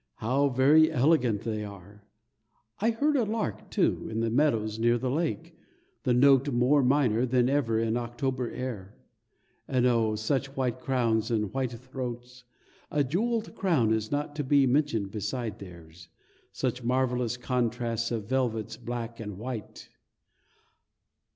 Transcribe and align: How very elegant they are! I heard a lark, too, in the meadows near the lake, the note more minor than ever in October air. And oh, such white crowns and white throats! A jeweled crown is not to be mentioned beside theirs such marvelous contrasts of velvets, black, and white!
How 0.15 0.49
very 0.49 0.91
elegant 0.91 1.41
they 1.41 1.63
are! 1.63 2.03
I 2.79 2.89
heard 2.89 3.15
a 3.15 3.23
lark, 3.23 3.69
too, 3.69 4.07
in 4.09 4.19
the 4.19 4.31
meadows 4.31 4.79
near 4.79 4.97
the 4.97 5.11
lake, 5.11 5.55
the 6.01 6.13
note 6.15 6.49
more 6.51 6.81
minor 6.81 7.23
than 7.27 7.47
ever 7.47 7.77
in 7.79 7.95
October 7.95 8.49
air. 8.49 8.97
And 9.67 9.85
oh, 9.85 10.15
such 10.15 10.55
white 10.57 10.79
crowns 10.79 11.29
and 11.29 11.53
white 11.53 11.73
throats! 11.73 12.45
A 12.89 13.03
jeweled 13.03 13.53
crown 13.53 13.93
is 13.93 14.11
not 14.11 14.35
to 14.37 14.43
be 14.43 14.65
mentioned 14.65 15.11
beside 15.11 15.59
theirs 15.59 16.09
such 16.51 16.81
marvelous 16.83 17.37
contrasts 17.37 18.09
of 18.09 18.25
velvets, 18.25 18.77
black, 18.77 19.19
and 19.19 19.37
white! 19.37 19.87